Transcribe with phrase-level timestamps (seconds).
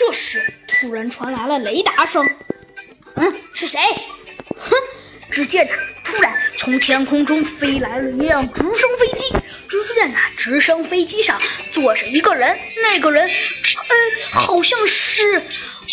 [0.00, 2.26] 这时，突然传来了雷达声。
[3.16, 3.78] 嗯，是谁？
[4.56, 4.74] 哼！
[5.30, 9.24] 只见呐，突然从天空中飞来了一辆直升飞机。
[9.68, 11.38] 只见那，直升飞机上
[11.70, 13.94] 坐着一个人，那个人，嗯，
[14.32, 15.36] 好像是，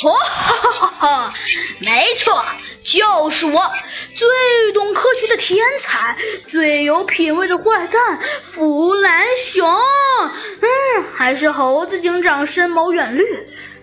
[0.05, 1.33] 哦，哈哈哈哈！
[1.79, 2.45] 没错，
[2.85, 3.69] 就是我，
[4.18, 4.27] 最
[4.73, 9.63] 懂科学的天才，最有品味的坏蛋弗兰熊。
[9.70, 13.23] 嗯，还是猴子警长深谋远虑。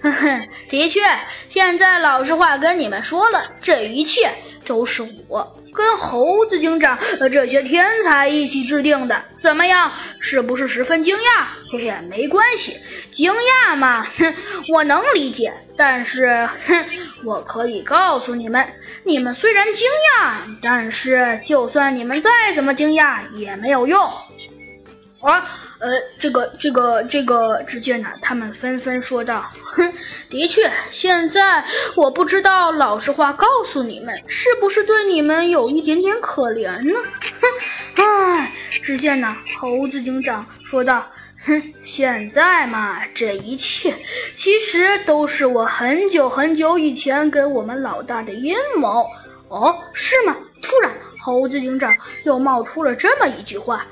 [0.02, 1.00] 哼哼，的确，
[1.48, 4.28] 现在老实话跟你们说了，这一切
[4.66, 6.96] 都是我跟猴子警长
[7.30, 9.22] 这些天才一起制定的。
[9.40, 11.44] 怎么样，是不是十分惊讶？
[11.70, 12.78] 嘿嘿，没关系，
[13.10, 14.34] 惊讶嘛，哼，
[14.68, 15.52] 我能理解。
[15.76, 16.84] 但是，哼，
[17.24, 18.64] 我可以告诉你们，
[19.02, 24.08] 你们虽然惊讶，但是就算你们再怎么惊讶也没有用。
[25.24, 25.44] 啊。
[25.80, 29.92] 呃，这个，这个，这个，只见呢，他们纷纷说道：“哼，
[30.30, 31.62] 的确，现在
[31.94, 36.98] 我不知道，老实话告诉你们，是不是对你们有一点点可怜呢？”
[37.96, 41.06] 哼，唉，只见呢，猴子警长说道
[41.44, 43.94] ：“哼，现在嘛，这一切
[44.34, 49.04] 其实都是我很久很久以前给我们老大的阴谋。”
[49.50, 50.34] 哦，是吗？
[50.62, 50.90] 突然，
[51.20, 53.86] 猴子警长又冒出了这么一句话：“，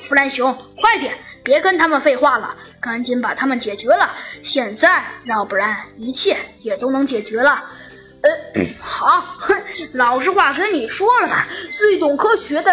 [0.00, 4.14] 弗兰熊，快点！”别跟他们废话了，赶紧把他们解决了。
[4.42, 7.64] 现在，要不然一切也都能解决了。
[8.20, 8.30] 呃，
[8.78, 9.56] 好，哼，
[9.92, 12.70] 老实话跟你说了吧，最懂科学的，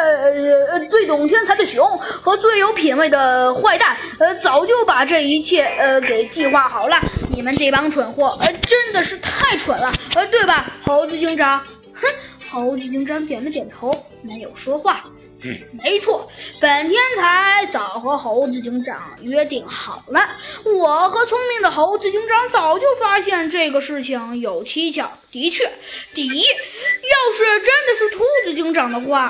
[0.71, 6.99] 呃，最懂天才的熊和最有品位的坏蛋，呃，早就把这一切，呃，给计划好了。
[7.29, 11.59] 你们这帮蠢货，呃，真的是太蠢了，呃，对吧，猴子警长？
[11.93, 12.07] 哼，
[12.49, 15.01] 猴子警长点了点头，没有说话。
[15.83, 20.27] 没错，本天才早和猴子警长约定好了。
[20.63, 25.11] 我和聪明的猴子警长早就发现这个事情有蹊跷。
[25.31, 25.69] 的确，
[26.13, 29.29] 第一，要是真的是兔子警长的话，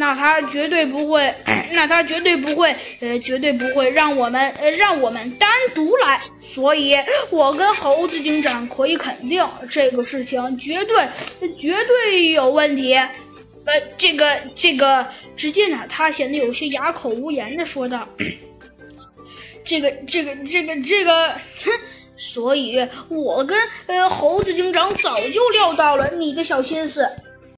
[0.00, 1.32] 那他绝对不会，
[1.70, 6.20] 那他绝对不会，呃，绝对不会让我们，呃，让我们单独来。
[6.42, 6.98] 所以，
[7.30, 11.08] 我跟猴子警长可以肯定，这个事情绝对，
[11.56, 12.98] 绝对有问题。
[13.66, 15.06] 呃，这个，这个。
[15.36, 18.08] 只见呢，他显得有些哑口无言的说道：
[19.64, 21.72] “这个，这个，这个，这个，哼！
[22.16, 27.10] 所以，我跟呃猴子警长早就料到了你的小心思。